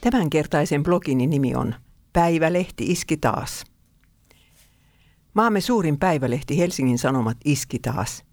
[0.00, 1.74] Tämänkertaisen blogini nimi on
[2.12, 3.64] Päivälehti iski taas.
[5.34, 8.24] Maamme suurin päivälehti Helsingin Sanomat iski taas.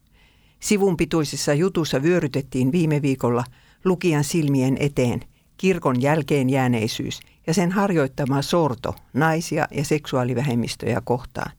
[0.59, 3.43] Sivun pituisessa jutussa vyörytettiin viime viikolla
[3.85, 5.19] lukijan silmien eteen
[5.57, 11.51] kirkon jälkeen jääneisyys ja sen harjoittama sorto naisia ja seksuaalivähemmistöjä kohtaan.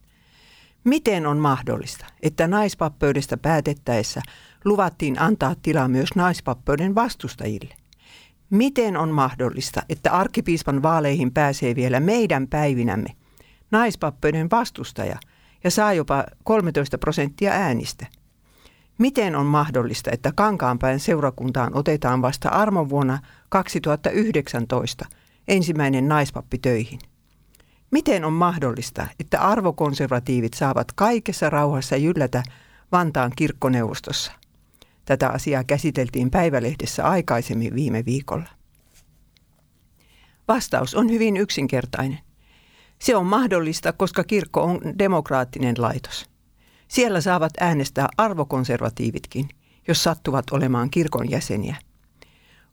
[0.85, 4.21] Miten on mahdollista, että naispappeudesta päätettäessä
[4.65, 7.75] luvattiin antaa tilaa myös naispappeuden vastustajille?
[8.51, 13.09] Miten on mahdollista, että arkkipiispan vaaleihin pääsee vielä meidän päivinämme
[13.71, 15.17] naispappeuden vastustaja
[15.65, 18.07] ja saa jopa 13 prosenttia äänistä?
[18.99, 25.05] Miten on mahdollista, että Kankaanpäin seurakuntaan otetaan vasta armovuonna 2019
[25.49, 26.99] ensimmäinen naispappi töihin?
[27.91, 32.43] Miten on mahdollista, että arvokonservatiivit saavat kaikessa rauhassa jyllätä
[32.93, 34.38] Vantaan kirkkoneuvostossa?
[35.09, 38.49] Tätä asiaa käsiteltiin päivälehdessä aikaisemmin viime viikolla.
[40.49, 42.19] Vastaus on hyvin yksinkertainen.
[42.99, 46.31] Se on mahdollista, koska kirkko on demokraattinen laitos.
[46.89, 49.49] Siellä saavat äänestää arvokonservatiivitkin,
[49.89, 51.77] jos sattuvat olemaan kirkon jäseniä.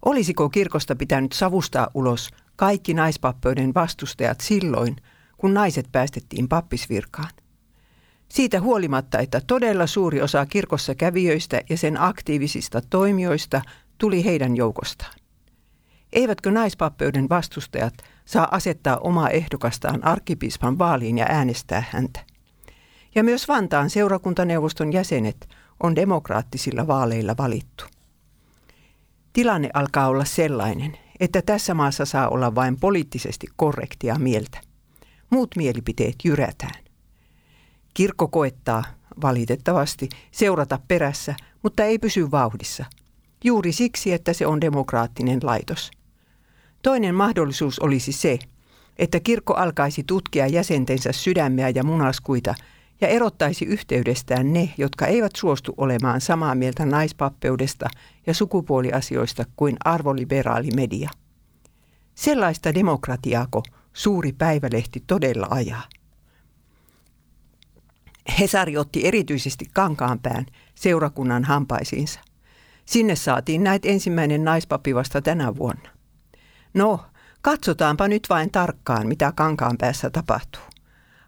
[0.06, 4.96] Olisiko kirkosta pitänyt savustaa ulos kaikki naispappeuden vastustajat silloin,
[5.38, 7.30] kun naiset päästettiin pappisvirkaan?
[8.30, 13.62] Siitä huolimatta, että todella suuri osa kirkossa kävijöistä ja sen aktiivisista toimijoista
[13.98, 15.14] tuli heidän joukostaan.
[16.14, 17.94] Eivätkö naispappeuden vastustajat
[18.26, 22.20] saa asettaa omaa ehdokastaan arkkipiispan vaaliin ja äänestää häntä?
[23.16, 25.50] Ja myös Vantaan seurakuntaneuvoston jäsenet
[25.84, 27.86] on demokraattisilla vaaleilla valittu.
[29.34, 34.62] Tilanne alkaa olla sellainen, että tässä maassa saa olla vain poliittisesti korrektia mieltä.
[35.30, 36.85] Muut mielipiteet jyrätään.
[37.96, 38.84] Kirkko koettaa,
[39.22, 42.86] valitettavasti, seurata perässä, mutta ei pysy vauhdissa.
[43.44, 45.92] Juuri siksi, että se on demokraattinen laitos.
[46.82, 48.40] Toinen mahdollisuus olisi se,
[48.98, 52.56] että kirkko alkaisi tutkia jäsentensä sydämeä ja munaskuita
[53.02, 57.90] ja erottaisi yhteydestään ne, jotka eivät suostu olemaan samaa mieltä naispappeudesta
[58.28, 61.10] ja sukupuoliasioista kuin arvoliberaali media.
[62.16, 63.64] Sellaista demokratiaako
[63.94, 65.84] suuri päivälehti todella ajaa?
[68.40, 72.20] Hesari otti erityisesti Kankaanpään seurakunnan hampaisiinsa.
[72.86, 75.90] Sinne saatiin näitä ensimmäinen naispapi vasta tänä vuonna.
[76.74, 77.06] No,
[77.42, 80.62] katsotaanpa nyt vain tarkkaan, mitä Kankaanpäässä tapahtuu.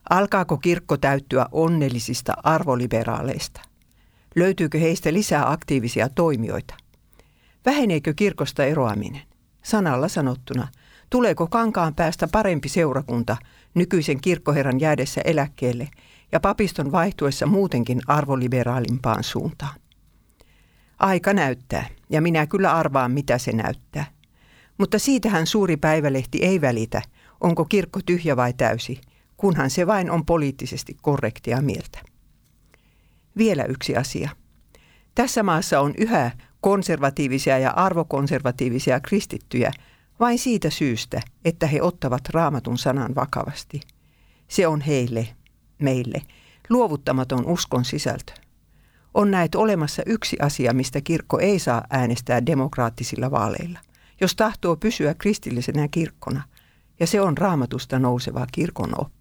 [0.10, 3.62] Alkaako kirkko täyttyä onnellisista arvoliberaaleista?
[4.36, 6.76] Löytyykö heistä lisää aktiivisia toimijoita?
[7.66, 9.22] Väheneekö kirkosta eroaminen?
[9.64, 10.68] Sanalla sanottuna,
[11.10, 13.38] tuleeko kankaan päästä parempi seurakunta
[13.74, 15.90] nykyisen kirkkoherran jäädessä eläkkeelle
[16.32, 19.80] ja papiston vaihtuessa muutenkin arvoliberaalimpaan suuntaan?
[21.00, 24.06] Aika näyttää, ja minä kyllä arvaan, mitä se näyttää.
[24.78, 27.02] Mutta siitähän suuri päivälehti ei välitä,
[27.42, 29.02] onko kirkko tyhjä vai täysi,
[29.38, 32.00] kunhan se vain on poliittisesti korrektia mieltä.
[33.38, 34.30] Vielä yksi asia.
[35.16, 39.72] Tässä maassa on yhä konservatiivisia ja arvokonservatiivisia kristittyjä
[40.20, 43.82] vain siitä syystä, että he ottavat raamatun sanan vakavasti.
[44.48, 45.28] Se on heille,
[45.80, 46.22] meille,
[46.70, 48.34] luovuttamaton uskon sisältö.
[49.14, 53.80] On näet olemassa yksi asia, mistä kirkko ei saa äänestää demokraattisilla vaaleilla,
[54.22, 56.44] jos tahtoo pysyä kristillisenä kirkkona–
[57.00, 59.17] ja se on raamatusta nouseva kirkon oppi.